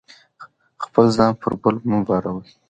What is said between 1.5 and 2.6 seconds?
بل مه باروئ.